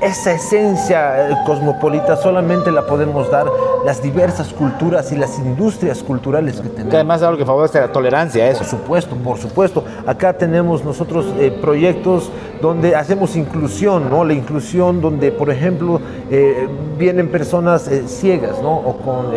esa 0.00 0.32
esencia 0.32 1.30
eh, 1.30 1.36
cosmopolita 1.44 2.16
solamente 2.16 2.70
la 2.70 2.86
podemos 2.86 3.30
dar 3.30 3.46
las 3.84 4.02
diversas 4.02 4.52
culturas 4.52 5.12
y 5.12 5.16
las 5.16 5.38
industrias 5.38 6.02
culturales 6.02 6.60
que 6.60 6.68
tenemos. 6.68 6.90
Que 6.90 6.96
además 6.96 7.20
es 7.20 7.26
algo 7.26 7.38
que 7.38 7.46
favorece 7.46 7.80
la 7.80 7.92
tolerancia, 7.92 8.48
eso. 8.48 8.60
Por 8.60 8.68
supuesto, 8.68 9.16
por 9.16 9.38
supuesto. 9.38 9.84
Acá 10.06 10.32
tenemos 10.32 10.84
nosotros 10.84 11.26
eh, 11.38 11.56
proyectos 11.60 12.30
donde 12.60 12.96
hacemos 12.96 13.36
inclusión, 13.36 14.10
¿no? 14.10 14.24
La 14.24 14.32
inclusión 14.32 15.00
donde, 15.00 15.32
por 15.32 15.50
ejemplo, 15.50 16.00
eh, 16.30 16.68
vienen 16.98 17.30
personas 17.30 17.88
eh, 17.88 18.04
ciegas, 18.06 18.60
¿no? 18.62 18.74
O 18.76 18.96
con 18.98 19.28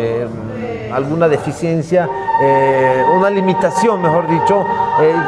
alguna 0.92 1.26
deficiencia, 1.26 2.06
una 3.16 3.30
limitación, 3.30 4.02
mejor 4.02 4.28
dicho, 4.28 4.62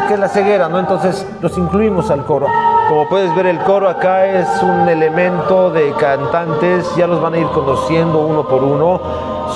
que 0.07 0.15
es 0.15 0.21
la 0.21 0.29
ceguera, 0.29 0.69
¿no? 0.69 0.79
Entonces 0.79 1.27
los 1.41 1.57
incluimos 1.57 2.11
al 2.11 2.27
coro. 2.27 2.47
Como 2.89 3.09
puedes 3.09 3.35
ver, 3.35 3.47
el 3.47 3.59
coro 3.61 3.89
acá 3.89 4.27
es 4.27 4.63
un 4.63 4.89
elemento 4.89 5.71
de 5.71 5.93
cantantes, 5.93 6.95
ya 6.97 7.07
los 7.07 7.21
van 7.21 7.33
a 7.33 7.39
ir 7.39 7.47
conociendo 7.47 8.19
uno 8.21 8.47
por 8.47 8.63
uno. 8.63 9.01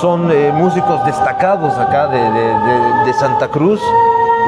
Son 0.00 0.30
eh, 0.32 0.50
músicos 0.54 1.04
destacados 1.04 1.74
acá 1.78 2.06
de, 2.08 3.12
Santa 3.12 3.48
Cruz. 3.48 3.82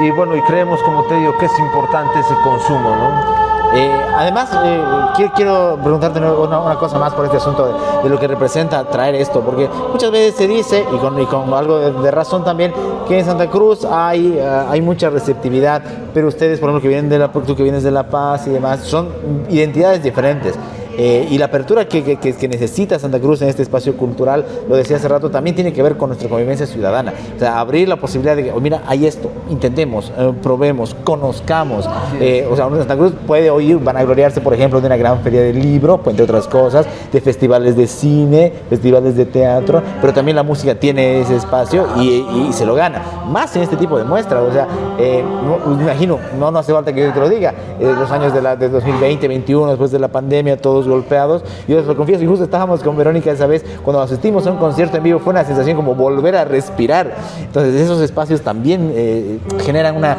Y 0.03 0.11
bueno, 0.13 0.35
y 0.35 0.43
creemos, 0.43 0.83
como 0.83 1.05
te 1.05 1.15
digo, 1.17 1.37
que 1.39 1.47
es 1.47 1.59
importante 1.59 2.21
ese 2.21 2.35
consumo, 2.43 2.91
¿no? 2.91 3.60
Eh, 3.73 4.01
además, 4.17 4.51
eh, 4.65 4.83
quiero, 5.15 5.33
quiero 5.35 5.79
preguntarte 5.81 6.19
una, 6.19 6.59
una 6.59 6.75
cosa 6.75 6.99
más 6.99 7.15
por 7.15 7.25
este 7.25 7.37
asunto 7.37 7.79
de, 8.03 8.09
lo 8.09 8.19
que 8.19 8.27
representa 8.27 8.85
traer 8.85 9.15
esto, 9.15 9.41
porque 9.43 9.69
muchas 9.93 10.11
veces 10.11 10.35
se 10.35 10.49
dice, 10.49 10.85
y 10.93 10.97
con, 10.99 11.21
y 11.21 11.27
con 11.27 11.53
algo 11.55 11.79
de, 11.79 12.11
razón 12.11 12.45
también, 12.45 12.73
que 13.07 13.21
en 13.21 13.25
Santa 13.25 13.49
Cruz 13.49 13.85
hay, 13.85 14.39
eh, 14.39 14.65
hay 14.69 14.81
mucha 14.83 15.09
receptividad, 15.09 15.83
pero 16.13 16.29
ustedes, 16.29 16.59
por 16.59 16.71
ejemplo, 16.71 16.83
que 16.83 16.89
vienen 16.89 17.09
de 17.09 17.19
la, 17.19 17.29
tú 17.29 17.55
que 17.55 17.63
vienes 17.63 17.85
de 17.85 17.93
La 17.93 18.09
Paz 18.09 18.47
y 18.49 18.51
demás, 18.51 18.81
son 18.81 19.09
identidades 19.49 20.03
diferentes. 20.03 20.59
Eh, 21.03 21.27
y 21.31 21.39
la 21.39 21.47
apertura 21.47 21.89
que, 21.89 22.03
que- 22.19 22.49
necesita 22.49 22.99
Santa 22.99 23.19
Cruz 23.21 23.41
en 23.41 23.49
este 23.49 23.63
espacio 23.63 23.97
cultural, 23.97 24.45
lo 24.69 24.77
decía 24.77 24.97
hace 24.99 25.09
rato, 25.09 25.31
también 25.31 25.55
tiene 25.57 25.73
que 25.73 25.83
ver 25.83 25.97
con 25.97 26.11
nuestra 26.11 26.29
convivencia 26.29 26.67
ciudadana. 26.67 27.15
O 27.37 27.39
sea, 27.39 27.59
abrir 27.59 27.89
la 27.89 27.97
posibilidad 27.97 28.37
de 28.37 28.45
que, 28.45 28.53
oh, 28.53 28.61
mira, 28.61 28.83
hay 28.87 29.07
esto, 29.07 29.31
intentemos, 29.49 30.13
eh, 30.19 30.33
probemos, 30.43 30.95
conozcamos. 31.03 31.89
Eh, 32.21 32.47
o 32.51 32.55
sea, 32.55 32.69
Santa 32.69 32.97
Cruz 32.99 33.13
puede 33.27 33.49
oír, 33.49 33.79
van 33.79 33.97
a 33.97 34.03
gloriarse, 34.05 34.43
por 34.43 34.53
ejemplo, 34.53 34.79
de 34.79 34.89
una 34.89 34.99
gran 34.99 35.21
feria 35.21 35.41
del 35.41 35.59
libro, 35.59 36.01
entre 36.05 36.25
otras 36.25 36.47
cosas, 36.47 36.85
de 37.11 37.21
festivales 37.23 37.77
de 37.79 37.87
cine, 37.87 38.53
festivales 38.69 39.17
de 39.17 39.25
teatro, 39.25 39.83
pero 40.03 40.13
también 40.13 40.37
la 40.37 40.43
música 40.43 40.75
tiene 40.75 41.21
ese 41.23 41.37
espacio 41.37 41.87
y, 41.99 42.27
y 42.49 42.53
se 42.53 42.67
lo 42.67 42.75
gana. 42.75 43.01
Más 43.27 43.57
en 43.57 43.63
este 43.63 43.77
tipo 43.77 43.97
de 43.97 44.05
muestras, 44.05 44.43
o 44.43 44.53
sea, 44.53 44.67
no- 44.67 45.77
me 45.77 45.83
imagino, 45.85 46.19
no, 46.39 46.51
no 46.51 46.59
hace 46.59 46.73
falta 46.75 46.93
que 46.93 47.01
yo 47.07 47.13
te 47.13 47.21
lo 47.21 47.29
diga, 47.29 47.55
los 47.81 48.11
años 48.11 48.35
de, 48.35 48.43
la, 48.43 48.57
de 48.57 48.69
2020, 48.69 49.29
21, 49.29 49.69
después 49.71 49.91
de 49.91 49.99
la 49.99 50.09
pandemia, 50.09 50.57
todos 50.57 50.87
golpeados, 50.91 51.43
yo 51.67 51.81
lo 51.81 51.97
confieso, 51.97 52.23
y 52.23 52.27
justo 52.27 52.45
estábamos 52.45 52.83
con 52.83 52.97
Verónica 52.97 53.31
esa 53.31 53.47
vez, 53.47 53.65
cuando 53.83 54.03
asistimos 54.03 54.47
a 54.47 54.53
un 54.53 54.59
concierto 54.59 54.97
en 54.97 55.03
vivo, 55.03 55.19
fue 55.19 55.33
una 55.33 55.45
sensación 55.45 55.77
como 55.77 55.95
volver 55.95 56.37
a 56.37 56.45
respirar. 56.45 57.15
Entonces, 57.41 57.75
esos 57.81 58.01
espacios 58.01 58.43
también 58.43 58.93
eh, 58.95 59.39
generan 59.65 59.97
una 59.97 60.19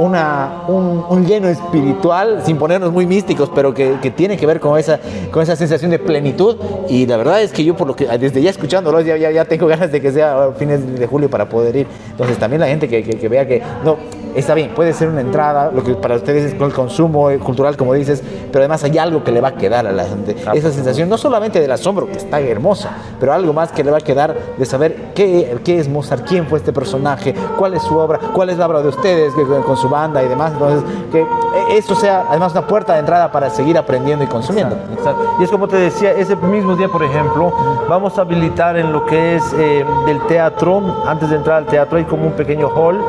una, 0.00 0.62
un, 0.66 1.04
un 1.08 1.26
lleno 1.26 1.48
espiritual, 1.48 2.42
sin 2.44 2.56
ponernos 2.56 2.92
muy 2.92 3.06
místicos, 3.06 3.50
pero 3.54 3.74
que, 3.74 3.96
que 4.00 4.10
tiene 4.10 4.36
que 4.36 4.46
ver 4.46 4.58
con 4.58 4.78
esa, 4.78 4.98
con 5.30 5.42
esa 5.42 5.56
sensación 5.56 5.90
de 5.90 5.98
plenitud. 5.98 6.56
Y 6.88 7.06
la 7.06 7.16
verdad 7.16 7.42
es 7.42 7.52
que 7.52 7.64
yo, 7.64 7.76
por 7.76 7.86
lo 7.86 7.94
que 7.94 8.06
desde 8.18 8.40
ya 8.40 8.50
escuchándolos, 8.50 9.04
ya, 9.04 9.16
ya, 9.16 9.30
ya 9.30 9.44
tengo 9.44 9.66
ganas 9.68 9.92
de 9.92 10.00
que 10.00 10.10
sea 10.10 10.44
a 10.44 10.52
fines 10.52 10.98
de 10.98 11.06
julio 11.06 11.28
para 11.28 11.48
poder 11.48 11.76
ir. 11.76 11.86
Entonces, 12.10 12.38
también 12.38 12.60
la 12.60 12.68
gente 12.68 12.88
que, 12.88 13.02
que, 13.02 13.18
que 13.18 13.28
vea 13.28 13.46
que 13.46 13.62
no, 13.84 13.98
está 14.34 14.54
bien, 14.54 14.70
puede 14.74 14.92
ser 14.92 15.08
una 15.08 15.20
entrada, 15.20 15.70
lo 15.72 15.82
que 15.82 15.94
para 15.94 16.16
ustedes 16.16 16.52
es 16.52 16.60
el 16.60 16.72
consumo 16.72 17.30
eh, 17.30 17.38
cultural, 17.38 17.76
como 17.76 17.94
dices, 17.94 18.22
pero 18.50 18.60
además 18.60 18.82
hay 18.84 18.98
algo 18.98 19.24
que 19.24 19.32
le 19.32 19.40
va 19.40 19.48
a 19.48 19.54
quedar 19.54 19.86
a 19.86 19.92
la 19.92 20.04
gente. 20.04 20.36
Esa 20.54 20.70
sensación, 20.70 21.08
no 21.08 21.18
solamente 21.18 21.60
del 21.60 21.70
asombro, 21.72 22.06
que 22.06 22.18
está 22.18 22.40
hermosa, 22.40 22.90
pero 23.18 23.32
algo 23.32 23.52
más 23.52 23.72
que 23.72 23.84
le 23.84 23.90
va 23.90 23.98
a 23.98 24.02
quedar 24.02 24.36
de 24.56 24.64
saber 24.64 25.12
qué, 25.14 25.58
qué 25.64 25.78
es 25.78 25.88
Mozart, 25.88 26.26
quién 26.26 26.46
fue 26.46 26.58
este 26.58 26.72
personaje, 26.72 27.34
cuál 27.58 27.74
es 27.74 27.82
su 27.82 27.96
obra, 27.96 28.18
cuál 28.32 28.50
es 28.50 28.58
la 28.58 28.66
obra 28.66 28.82
de 28.82 28.88
ustedes 28.88 29.32
con 29.64 29.76
su 29.76 29.88
banda 29.88 30.22
y 30.22 30.28
demás. 30.28 30.52
Entonces, 30.52 30.82
que 31.12 31.26
eso 31.70 31.94
sea 31.94 32.26
además 32.28 32.52
una 32.52 32.66
puerta 32.66 32.94
de 32.94 33.00
entrada 33.00 33.30
para 33.32 33.50
seguir 33.50 33.76
aprendiendo 33.78 34.24
y 34.24 34.28
consumiendo. 34.28 34.76
Exacto. 34.92 35.36
Y 35.40 35.44
es 35.44 35.50
como 35.50 35.68
te 35.68 35.76
decía, 35.76 36.12
ese 36.12 36.36
mismo 36.36 36.76
día, 36.76 36.88
por 36.88 37.02
ejemplo, 37.02 37.52
vamos 37.88 38.18
a 38.18 38.22
habilitar 38.22 38.76
en 38.76 38.92
lo 38.92 39.06
que 39.06 39.36
es 39.36 39.52
eh, 39.58 39.84
del 40.06 40.20
teatro, 40.26 41.02
antes 41.06 41.30
de 41.30 41.36
entrar 41.36 41.58
al 41.58 41.66
teatro 41.66 41.98
hay 41.98 42.04
como 42.04 42.26
un 42.26 42.32
pequeño 42.32 42.68
hall, 42.68 43.00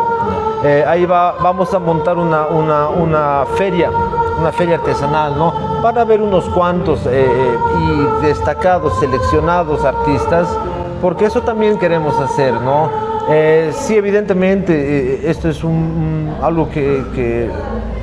Eh, 0.63 0.86
ahí 0.88 1.06
va, 1.06 1.34
vamos 1.41 1.74
a 1.74 1.80
montar 1.80 2.18
una, 2.18 2.46
una, 2.48 3.46
feria, 3.56 3.89
una 4.39 4.51
feria 4.51 4.75
artesanal, 4.75 5.36
¿no? 5.36 5.82
Para 5.82 6.03
ver 6.03 6.22
unos 6.22 6.46
cuantos 6.50 7.01
eh, 7.08 7.58
y 7.80 8.25
destacados, 8.25 9.00
seleccionados 9.00 9.84
artistas, 9.84 10.48
porque 11.01 11.25
eso 11.25 11.41
también 11.41 11.80
queremos 11.80 12.20
hacer, 12.20 12.53
¿no? 12.53 13.11
Eh, 13.30 13.72
sí, 13.74 13.96
evidentemente, 13.96 14.74
eh, 14.74 15.22
esto 15.30 15.50
es 15.50 15.63
un, 15.63 15.72
un- 15.72 16.36
algo 16.42 16.70
que, 16.70 17.04
que 17.16 17.50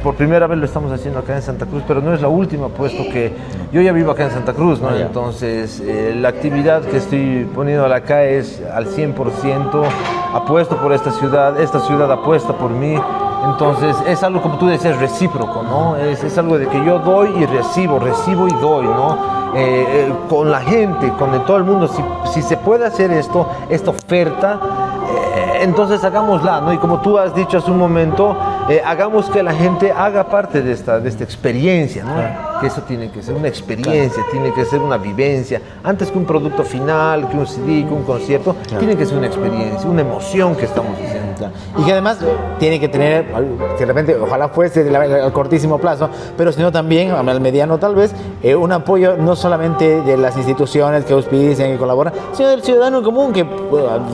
por 0.02 0.14
primera 0.14 0.46
vez 0.46 0.58
lo 0.58 0.64
estamos 0.64 0.92
haciendo 0.92 1.18
acá 1.20 1.34
en 1.36 1.42
Santa 1.42 1.66
Cruz, 1.66 1.82
pero 1.86 2.00
no 2.00 2.14
es 2.14 2.22
la 2.22 2.28
última, 2.28 2.68
puesto 2.68 3.02
que 3.10 3.32
yo 3.72 3.80
ya 3.80 3.92
vivo 3.92 4.12
acá 4.12 4.24
en 4.24 4.30
Santa 4.30 4.52
Cruz, 4.52 4.80
¿no? 4.80 4.88
Ah. 4.88 5.00
Entonces, 5.00 5.80
eh, 5.84 6.14
la 6.18 6.28
actividad 6.28 6.82
que 6.82 6.98
estoy 6.98 7.46
poniendo 7.54 7.84
acá 7.92 8.24
es 8.24 8.62
al 8.72 8.86
100%, 8.86 9.82
apuesto 10.34 10.76
por 10.76 10.92
esta 10.92 11.10
ciudad, 11.10 11.60
esta 11.60 11.80
ciudad 11.80 12.10
apuesta 12.12 12.52
por 12.52 12.70
mí. 12.70 12.96
Entonces, 13.50 13.96
es 14.06 14.22
algo, 14.22 14.40
como 14.40 14.56
tú 14.58 14.66
decías, 14.66 14.98
recíproco, 14.98 15.62
¿no? 15.62 15.96
Es, 15.96 16.22
es 16.24 16.36
algo 16.38 16.58
de 16.58 16.66
que 16.68 16.84
yo 16.84 16.98
doy 17.00 17.30
y 17.40 17.46
recibo, 17.46 17.98
recibo 17.98 18.46
y 18.48 18.52
doy, 18.60 18.84
¿no? 18.84 19.16
Eh, 19.54 19.86
eh, 19.88 20.12
con 20.28 20.50
la 20.50 20.60
gente, 20.60 21.10
con 21.18 21.30
todo 21.44 21.56
el 21.56 21.64
mundo, 21.64 21.88
si, 21.88 22.02
si 22.32 22.42
se 22.42 22.56
puede 22.56 22.84
hacer 22.84 23.10
esto, 23.12 23.48
esta 23.70 23.90
oferta, 23.90 24.60
entonces 25.60 26.02
hagámosla, 26.04 26.60
¿no? 26.60 26.72
Y 26.72 26.78
como 26.78 27.00
tú 27.00 27.18
has 27.18 27.34
dicho 27.34 27.58
hace 27.58 27.70
un 27.70 27.78
momento, 27.78 28.36
eh, 28.68 28.82
hagamos 28.84 29.28
que 29.30 29.42
la 29.42 29.52
gente 29.52 29.92
haga 29.92 30.24
parte 30.24 30.62
de 30.62 30.72
esta, 30.72 31.00
de 31.00 31.08
esta 31.08 31.24
experiencia, 31.24 32.04
¿no? 32.04 32.47
Que 32.60 32.66
eso 32.66 32.82
tiene 32.82 33.10
que 33.10 33.22
ser 33.22 33.34
una 33.34 33.48
experiencia, 33.48 34.22
tiene 34.30 34.52
que 34.52 34.64
ser 34.64 34.80
una 34.80 34.96
vivencia. 34.98 35.60
Antes 35.84 36.10
que 36.10 36.18
un 36.18 36.24
producto 36.24 36.64
final, 36.64 37.28
que 37.28 37.36
un 37.36 37.46
CD, 37.46 37.84
que 37.86 37.92
un 37.94 38.02
concierto, 38.04 38.56
tiene 38.78 38.96
que 38.96 39.06
ser 39.06 39.16
una 39.18 39.26
experiencia, 39.28 39.88
una 39.88 40.00
emoción 40.02 40.54
que 40.56 40.64
estamos 40.64 40.92
haciendo. 40.94 41.28
Y 41.78 41.84
que 41.84 41.92
además 41.92 42.18
tiene 42.58 42.80
que 42.80 42.88
tener, 42.88 43.26
que 43.76 43.80
de 43.80 43.86
repente, 43.86 44.16
ojalá 44.16 44.48
fuese 44.48 44.82
de 44.82 44.90
la- 44.90 45.26
a 45.26 45.32
cortísimo 45.32 45.78
plazo, 45.78 46.08
pero 46.36 46.50
sino 46.50 46.72
también, 46.72 47.10
al 47.12 47.40
mediano 47.40 47.78
tal 47.78 47.94
vez, 47.94 48.12
eh, 48.42 48.56
un 48.56 48.72
apoyo 48.72 49.16
no 49.16 49.36
solamente 49.36 50.00
de 50.02 50.16
las 50.16 50.36
instituciones 50.36 51.04
que 51.04 51.12
auspician 51.12 51.72
y 51.74 51.76
colaboran, 51.76 52.12
sino 52.32 52.48
del 52.48 52.62
ciudadano 52.62 53.02
común 53.02 53.32
que, 53.32 53.46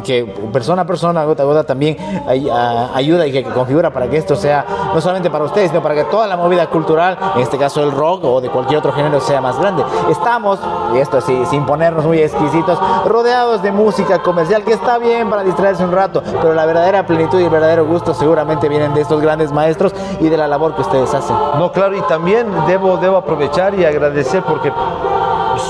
que 0.05 0.25
persona 0.53 0.83
a 0.83 0.87
persona, 0.87 1.25
gota 1.25 1.43
a 1.45 1.47
gota, 1.47 1.65
también 1.65 1.97
ay- 2.27 2.49
a- 2.51 2.95
ayuda 2.95 3.27
y 3.27 3.33
que 3.33 3.43
configura 3.45 3.91
para 3.91 4.09
que 4.09 4.19
esto 4.19 4.37
sea 4.37 4.65
no 4.95 5.01
solamente 5.01 5.31
para 5.31 5.45
ustedes, 5.45 5.71
sino 5.71 5.83
para 5.83 5.95
que 5.95 6.05
toda 6.05 6.27
la 6.27 6.37
movida 6.37 6.67
cultural, 6.69 7.17
en 7.37 7.41
este 7.43 7.57
caso 7.57 7.83
el 7.83 7.91
rock 7.91 8.23
de 8.41 8.49
cualquier 8.49 8.79
otro 8.79 8.93
género, 8.93 9.21
sea 9.21 9.41
más 9.41 9.59
grande. 9.59 9.85
Estamos, 10.11 10.59
y 10.95 10.99
esto 10.99 11.21
sí, 11.21 11.43
sin 11.51 11.65
ponernos 11.67 12.05
muy 12.05 12.21
exquisitos, 12.21 12.79
rodeados 13.07 13.63
de 13.63 13.73
música 13.73 14.23
comercial 14.23 14.65
que 14.65 14.73
está 14.73 14.99
bien 14.99 15.29
para 15.31 15.43
distraerse 15.43 15.85
un 15.85 15.93
rato, 15.93 16.23
pero 16.41 16.55
la 16.55 16.67
verdadera 16.67 17.07
plenitud 17.07 17.41
y 17.41 17.45
el 17.45 17.51
verdadero 17.51 17.87
gusto 17.87 18.15
seguramente 18.15 18.69
vienen 18.69 18.95
de 18.95 19.01
estos 19.01 19.21
grandes 19.21 19.53
maestros 19.53 19.93
y 20.21 20.29
de 20.29 20.37
la 20.37 20.49
labor 20.49 20.75
que 20.75 20.83
ustedes 20.83 21.13
hacen. 21.13 21.37
No, 21.59 21.73
claro, 21.73 21.97
y 21.97 22.03
también 22.03 22.47
debo, 22.67 22.97
debo 22.97 23.17
aprovechar 23.17 23.75
y 23.75 23.85
agradecer 23.85 24.43
porque 24.43 24.73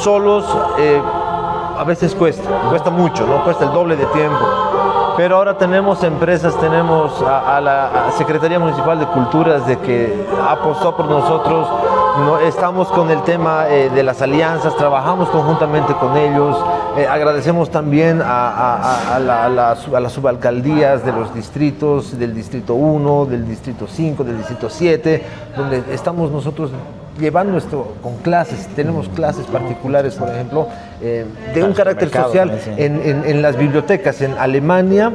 solos 0.03 0.45
eh, 0.79 1.01
a 1.77 1.85
veces 1.85 2.15
cuesta, 2.15 2.49
cuesta 2.71 2.91
mucho, 2.91 3.27
¿no? 3.27 3.43
Cuesta 3.45 3.65
el 3.65 3.73
doble 3.73 3.97
de 3.97 4.07
tiempo. 4.07 4.39
Pero 5.17 5.37
ahora 5.37 5.57
tenemos 5.57 6.03
empresas, 6.03 6.59
tenemos 6.59 7.23
a, 7.23 7.61
la 7.61 8.11
Secretaría 8.19 8.59
Municipal 8.59 8.99
de 8.99 9.07
Culturas 9.07 9.65
de 9.67 9.79
que 9.79 10.27
apostó 10.49 10.97
por 10.97 11.07
nosotros, 11.07 11.69
no, 12.19 12.39
estamos 12.39 12.89
con 12.89 13.11
el 13.11 13.23
tema 13.23 13.67
eh, 13.69 13.91
de 13.91 14.03
las 14.03 14.23
alianzas, 14.23 14.77
trabajamos 14.77 15.29
conjuntamente 15.31 15.95
con 15.95 16.17
ellos, 16.17 16.57
eh, 16.97 17.07
agradecemos 17.09 17.71
también 17.71 18.23
a, 18.23 18.49
a- 18.51 19.15
a- 19.15 19.17
a 19.17 20.01
las 20.01 20.13
subalcaldías 20.13 21.05
de 21.05 21.13
los 21.13 21.35
distritos, 21.35 22.17
del 22.19 22.35
distrito 22.35 22.75
1, 22.75 23.27
del 23.27 23.49
distrito 23.49 23.87
5, 23.89 24.23
del 24.25 24.39
distrito 24.39 24.71
7, 24.71 25.25
donde 25.57 25.83
estamos 25.93 26.31
nosotros 26.31 26.71
llevando 27.19 27.57
esto 27.59 27.95
con 28.03 28.17
clases. 28.19 28.67
Tenemos 28.75 29.09
clases 29.11 29.47
particulares, 29.47 30.15
por 30.15 30.29
ejemplo, 30.29 30.69
eh, 31.03 31.25
de 31.55 31.63
un 31.63 31.73
carácter 31.73 32.11
social 32.11 32.51
en, 32.77 33.01
en- 33.05 33.25
en 33.27 33.43
las 33.43 33.57
bibliotecas 33.57 34.21
en 34.23 34.37
Alemania 34.39 35.13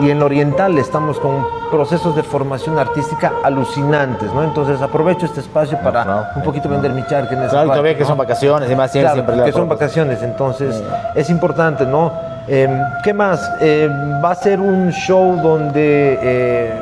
y 0.00 0.10
en 0.10 0.22
oriental. 0.22 0.76
Estamos 0.78 1.18
con 1.18 1.46
procesos 1.70 2.16
de 2.16 2.22
formación 2.22 2.78
artística 2.78 3.32
alucinantes, 3.44 4.32
¿no? 4.32 4.42
Entonces 4.42 4.80
aprovecho 4.82 5.26
este 5.26 5.40
espacio 5.40 5.78
para 5.82 6.02
Claro. 6.04 6.24
un 6.36 6.42
poquito 6.42 6.68
vender 6.68 6.92
mi 6.92 7.02
charca 7.06 7.32
en 7.34 7.40
esa 7.42 7.50
Claro, 7.50 7.68
parte, 7.68 7.80
todavía 7.80 7.96
que 7.98 8.04
son 8.04 8.18
vacaciones 8.18 8.70
y 8.70 8.74
más 8.76 8.90
siempre, 8.90 9.12
Claro, 9.12 9.26
siempre 9.34 9.44
que 9.46 9.52
son 9.58 9.68
vacaciones, 9.68 10.22
entonces 10.22 10.82
es 11.14 11.30
importante, 11.30 11.86
¿no? 11.86 12.12
Eh, 12.48 12.68
¿Qué 13.04 13.12
más? 13.14 13.48
Eh, 13.60 13.88
va 14.24 14.32
a 14.32 14.34
ser 14.34 14.58
un 14.60 14.90
show 14.90 15.36
donde 15.40 16.18
eh, 16.20 16.72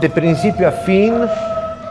de 0.00 0.10
principio 0.10 0.68
a 0.68 0.72
fin 0.72 1.14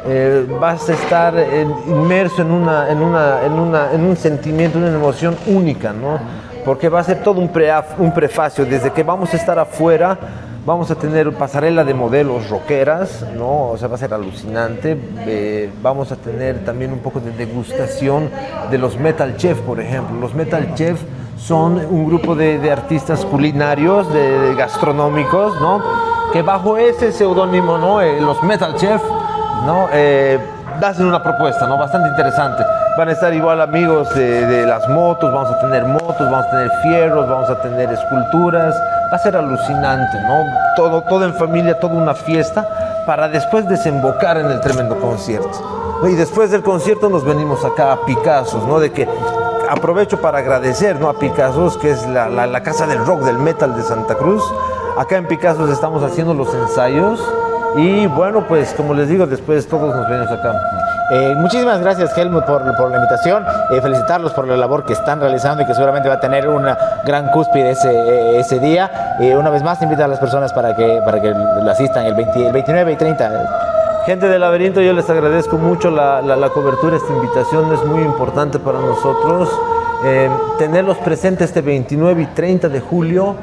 eh, 0.05 0.45
vas 0.59 0.89
a 0.89 0.93
estar 0.93 1.33
eh, 1.37 1.65
inmerso 1.87 2.41
en, 2.41 2.51
una, 2.51 2.89
en, 2.89 3.01
una, 3.01 3.43
en, 3.45 3.53
una, 3.53 3.91
en 3.93 4.03
un 4.03 4.15
sentimiento, 4.17 4.77
una 4.77 4.87
emoción 4.89 5.35
única, 5.47 5.93
¿no? 5.93 6.19
Porque 6.65 6.89
va 6.89 6.99
a 6.99 7.03
ser 7.03 7.23
todo 7.23 7.39
un, 7.39 7.51
preaf- 7.51 7.97
un 7.97 8.13
prefacio, 8.13 8.65
desde 8.65 8.91
que 8.91 9.03
vamos 9.03 9.33
a 9.33 9.37
estar 9.37 9.57
afuera, 9.57 10.17
vamos 10.63 10.91
a 10.91 10.95
tener 10.95 11.33
pasarela 11.33 11.83
de 11.83 11.93
modelos 11.95 12.49
rockeras, 12.49 13.25
¿no? 13.35 13.69
O 13.69 13.77
sea, 13.77 13.87
va 13.87 13.95
a 13.95 13.97
ser 13.97 14.13
alucinante. 14.13 14.95
Eh, 15.25 15.71
vamos 15.81 16.11
a 16.11 16.15
tener 16.17 16.63
también 16.63 16.91
un 16.93 16.99
poco 16.99 17.19
de 17.19 17.31
degustación 17.31 18.29
de 18.69 18.77
los 18.77 18.99
Metal 18.99 19.35
Chef, 19.37 19.59
por 19.61 19.79
ejemplo. 19.79 20.19
Los 20.19 20.35
Metal 20.35 20.75
Chef 20.75 21.01
son 21.35 21.83
un 21.89 22.05
grupo 22.07 22.35
de, 22.35 22.59
de 22.59 22.71
artistas 22.71 23.25
culinarios, 23.25 24.13
de, 24.13 24.39
de 24.39 24.55
gastronómicos, 24.55 25.59
¿no? 25.59 25.81
Que 26.31 26.43
bajo 26.43 26.77
ese 26.77 27.11
seudónimo, 27.11 27.79
¿no? 27.79 27.99
Eh, 28.01 28.21
los 28.21 28.43
Metal 28.43 28.75
Chef, 28.75 29.01
¿no? 29.65 29.87
Eh, 29.91 30.39
hacen 30.83 31.05
una 31.05 31.21
propuesta, 31.21 31.67
¿no? 31.67 31.77
Bastante 31.77 32.09
interesante. 32.09 32.63
Van 32.97 33.07
a 33.07 33.11
estar 33.13 33.33
igual 33.33 33.61
amigos 33.61 34.13
de, 34.15 34.45
de 34.45 34.65
las 34.65 34.87
motos, 34.89 35.33
vamos 35.33 35.51
a 35.51 35.59
tener 35.59 35.85
motos, 35.85 36.19
vamos 36.29 36.45
a 36.47 36.49
tener 36.51 36.71
fierros, 36.83 37.29
vamos 37.29 37.49
a 37.49 37.61
tener 37.61 37.91
esculturas. 37.91 38.75
Va 39.11 39.15
a 39.15 39.19
ser 39.19 39.35
alucinante, 39.35 40.19
¿no? 40.21 40.43
Todo, 40.75 41.01
todo 41.01 41.25
en 41.25 41.33
familia, 41.33 41.79
toda 41.79 41.93
una 41.95 42.13
fiesta 42.13 42.67
para 43.05 43.27
después 43.27 43.67
desembocar 43.67 44.37
en 44.37 44.45
el 44.49 44.59
tremendo 44.61 44.95
concierto. 44.99 45.51
Y 46.07 46.15
después 46.15 46.49
del 46.51 46.63
concierto 46.63 47.09
nos 47.09 47.23
venimos 47.25 47.63
acá 47.65 47.91
a 47.91 48.05
Picassos, 48.05 48.65
¿no? 48.65 48.79
De 48.79 48.91
que 48.91 49.07
aprovecho 49.69 50.19
para 50.21 50.39
agradecer 50.39 50.99
¿no? 50.99 51.09
a 51.09 51.13
Picassos, 51.13 51.77
que 51.77 51.91
es 51.91 52.05
la, 52.07 52.27
la- 52.29 52.47
la 52.47 52.61
casa 52.63 52.87
del 52.87 53.05
rock, 53.05 53.21
del 53.21 53.37
metal 53.37 53.75
de 53.75 53.83
Santa 53.83 54.15
Cruz. 54.15 54.43
Acá 54.97 55.17
en 55.17 55.27
Picassos 55.27 55.69
estamos 55.69 56.03
haciendo 56.03 56.33
los 56.33 56.53
ensayos 56.53 57.21
y 57.77 58.05
bueno, 58.07 58.45
pues 58.47 58.73
como 58.73 58.93
les 58.93 59.07
digo, 59.07 59.25
después 59.25 59.67
todos 59.67 59.95
nos 59.95 60.07
venimos 60.09 60.31
acá. 60.31 60.53
Eh, 61.13 61.33
muchísimas 61.37 61.81
gracias 61.81 62.17
Helmut 62.17 62.45
por, 62.45 62.61
por 62.77 62.89
la 62.89 62.97
invitación, 62.97 63.45
Eh, 63.71 63.81
felicitarlos 63.81 64.31
por 64.33 64.47
la 64.47 64.55
labor 64.57 64.85
que 64.85 64.93
están 64.93 65.19
realizando 65.19 65.63
y 65.63 65.65
que 65.65 65.73
seguramente 65.73 66.07
va 66.07 66.15
a 66.15 66.19
tener 66.19 66.47
una 66.47 66.77
gran 67.05 67.27
cúspide 67.31 67.71
ese, 67.71 67.91
eh, 67.91 68.39
ese 68.39 68.59
día. 68.59 69.15
Una 69.37 69.49
vez 69.49 69.61
más, 69.63 69.81
invitar 69.81 70.05
a 70.05 70.07
las 70.07 70.19
personas 70.19 70.53
para 70.53 70.75
que, 70.75 71.01
para 71.05 71.21
que 71.21 71.29
lo 71.33 71.69
asistan 71.69 72.05
el, 72.05 72.13
20 72.15 72.47
el 72.47 72.53
29 72.53 72.91
y 72.93 72.95
30. 72.95 73.31
Gente 74.05 74.27
del 74.27 74.41
laberinto, 74.41 74.81
yo 74.81 74.93
les 74.93 75.09
agradezco 75.09 75.57
mucho 75.57 75.91
la, 75.91 76.21
la- 76.21 76.35
la 76.35 76.49
cobertura, 76.49 76.95
esta 76.97 77.13
invitación 77.13 77.71
es 77.73 77.83
muy 77.85 78.01
importante 78.03 78.57
para 78.59 78.79
nosotros. 78.79 79.49
Tenerlos 80.57 80.97
presentes 80.97 81.49
este 81.49 81.61
29 81.61 82.23
y 82.23 82.25
30 82.27 82.69
de 82.69 82.79
julio 82.79 83.35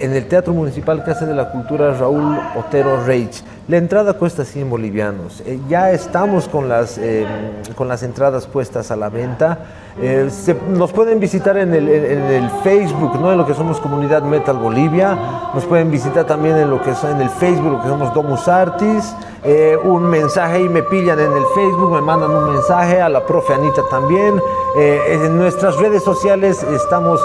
en 0.00 0.14
el 0.14 0.26
Teatro 0.28 0.54
Municipal 0.54 1.04
Casa 1.04 1.26
de 1.26 1.34
la 1.34 1.50
Cultura 1.50 1.92
Raúl 1.92 2.38
Otero 2.56 3.04
Reich. 3.04 3.42
La 3.68 3.78
entrada 3.78 4.12
cuesta 4.12 4.44
100 4.44 4.70
bolivianos. 4.70 5.42
Eh, 5.44 5.58
ya 5.68 5.90
estamos 5.90 6.46
con 6.46 6.68
las, 6.68 6.98
eh, 6.98 7.26
con 7.74 7.88
las 7.88 8.04
entradas 8.04 8.46
puestas 8.46 8.92
a 8.92 8.96
la 8.96 9.08
venta. 9.08 9.58
Eh, 10.00 10.30
nos 10.68 10.92
pueden 10.92 11.18
visitar 11.18 11.56
en 11.56 11.74
el, 11.74 11.88
en- 11.88 12.22
el 12.44 12.50
Facebook, 12.62 13.18
¿no? 13.20 13.32
en 13.32 13.38
lo 13.38 13.44
que 13.44 13.54
somos 13.54 13.80
Comunidad 13.80 14.22
Metal 14.22 14.56
Bolivia. 14.56 15.18
Nos 15.52 15.64
pueden 15.64 15.90
visitar 15.90 16.24
también 16.26 16.56
en 16.58 16.70
lo 16.70 16.80
que 16.80 16.90
en 16.90 17.20
el 17.20 17.28
Facebook, 17.30 17.72
lo 17.72 17.82
que 17.82 17.88
somos 17.88 18.14
Domus 18.14 18.46
Artis. 18.46 19.14
Un 19.84 20.02
mensaje 20.04 20.60
y 20.62 20.68
me 20.68 20.82
pillan 20.84 21.18
en 21.20 21.32
el 21.32 21.44
Facebook, 21.54 21.92
me 21.92 22.00
mandan 22.00 22.30
un 22.30 22.52
mensaje 22.52 23.00
a 23.00 23.08
la 23.08 23.24
profe 23.26 23.54
Anita 23.54 23.82
también. 23.90 24.40
En 24.76 25.36
nuestras 25.38 25.76
redes 25.76 26.02
sociales 26.04 26.62
estamos 26.64 27.20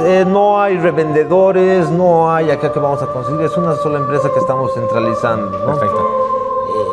eh, 0.00 0.24
no 0.26 0.60
hay 0.60 0.78
revendedores, 0.78 1.90
no 1.90 2.30
hay 2.30 2.50
acá 2.50 2.72
que 2.72 2.78
vamos 2.78 3.02
a 3.02 3.06
conseguir, 3.06 3.42
es 3.42 3.56
una 3.56 3.74
sola 3.76 3.98
empresa 3.98 4.30
que 4.32 4.38
estamos 4.38 4.72
centralizando. 4.74 5.58
¿no? 5.58 5.66
Perfecto. 5.66 6.37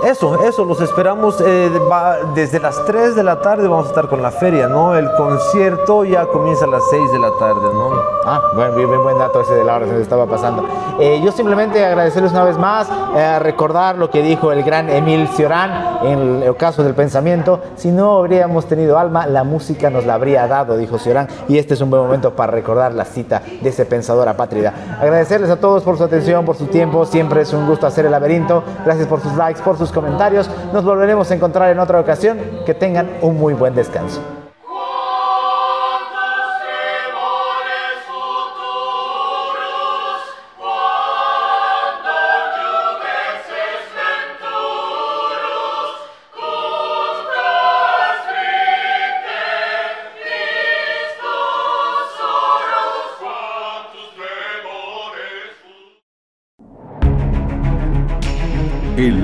Eso, 0.05 0.41
eso, 0.43 0.63
los 0.65 0.79
esperamos 0.81 1.41
eh, 1.45 1.69
va- 1.91 2.17
desde 2.33 2.59
las 2.59 2.83
3 2.85 3.15
de 3.15 3.23
la 3.23 3.41
tarde 3.41 3.67
vamos 3.67 3.87
a 3.87 3.89
estar 3.89 4.07
con 4.07 4.21
la 4.21 4.31
feria, 4.31 4.67
¿no? 4.67 4.95
El 4.95 5.11
concierto 5.17 6.03
ya 6.03 6.25
comienza 6.27 6.65
a 6.65 6.67
las 6.67 6.83
6 6.89 7.11
de 7.11 7.19
la 7.19 7.29
tarde, 7.39 7.61
¿no? 7.73 7.89
Ah, 8.25 8.41
buen, 8.55 8.75
bien, 8.75 8.87
bien 8.89 9.01
buen 9.03 9.17
dato 9.17 9.41
ese 9.41 9.53
de 9.55 9.63
la 9.63 9.75
hora 9.75 9.85
que 9.85 9.91
se 9.91 10.01
estaba 10.01 10.25
pasando. 10.27 10.63
Eh, 10.99 11.21
yo 11.23 11.31
simplemente 11.31 11.83
agradecerles 11.83 12.31
una 12.31 12.43
vez 12.43 12.57
más, 12.57 12.87
eh, 13.15 13.39
recordar 13.39 13.97
lo 13.97 14.09
que 14.09 14.21
dijo 14.21 14.51
el 14.51 14.63
gran 14.63 14.89
Emil 14.89 15.27
Cioran 15.29 15.99
en 16.03 16.43
el 16.43 16.55
caso 16.55 16.83
del 16.83 16.93
pensamiento. 16.93 17.59
Si 17.75 17.91
no 17.91 18.17
habríamos 18.17 18.65
tenido 18.67 18.97
alma, 18.97 19.25
la 19.27 19.43
música 19.43 19.89
nos 19.89 20.05
la 20.05 20.13
habría 20.15 20.47
dado, 20.47 20.77
dijo 20.77 20.97
Cioran. 20.99 21.27
Y 21.47 21.57
este 21.57 21.73
es 21.73 21.81
un 21.81 21.89
buen 21.89 22.01
momento 22.03 22.31
para 22.35 22.51
recordar 22.51 22.93
la 22.93 23.05
cita 23.05 23.41
de 23.61 23.69
ese 23.69 23.85
pensador 23.85 24.27
apátrida. 24.29 24.73
Agradecerles 25.01 25.49
a 25.49 25.59
todos 25.59 25.83
por 25.83 25.97
su 25.97 26.03
atención, 26.03 26.45
por 26.45 26.55
su 26.55 26.65
tiempo. 26.67 27.05
Siempre 27.05 27.41
es 27.41 27.53
un 27.53 27.67
gusto 27.67 27.87
hacer 27.87 28.05
el 28.05 28.11
laberinto. 28.11 28.63
Gracias 28.85 29.07
por 29.07 29.19
sus 29.21 29.33
likes, 29.35 29.61
por 29.65 29.77
sus 29.77 29.91
comentarios. 29.91 30.49
Nos 30.71 30.85
volveremos 30.85 31.29
a 31.31 31.35
encontrar 31.35 31.71
en 31.71 31.79
otra 31.79 31.99
ocasión. 31.99 32.37
Que 32.65 32.73
tengan 32.73 33.09
un 33.21 33.37
muy 33.37 33.53
buen 33.53 33.75
descanso. 33.75 34.21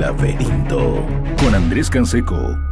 Laberinto. 0.01 1.05
Con 1.37 1.53
Andrés 1.53 1.89
Canseco 1.89 2.70